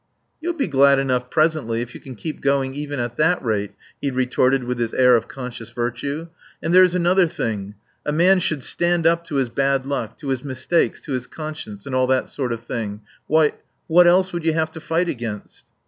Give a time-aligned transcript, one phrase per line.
[0.41, 4.09] "You'll be glad enough presently if you can keep going even at that rate," he
[4.09, 6.27] retorted with his air of conscious virtue.
[6.59, 10.43] "And there's another thing: a man should stand up to his bad luck, to his
[10.43, 13.01] mistakes, to his conscience and all that sort of thing.
[13.27, 13.51] Why
[13.85, 15.67] what else would you have to fight against."